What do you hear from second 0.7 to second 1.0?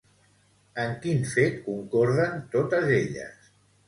En